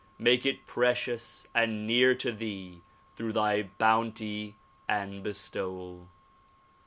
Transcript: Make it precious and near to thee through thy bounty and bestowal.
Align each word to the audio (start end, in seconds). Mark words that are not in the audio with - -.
Make 0.17 0.47
it 0.47 0.65
precious 0.65 1.45
and 1.53 1.85
near 1.85 2.15
to 2.15 2.31
thee 2.31 2.81
through 3.15 3.33
thy 3.33 3.69
bounty 3.77 4.55
and 4.89 5.21
bestowal. 5.21 6.09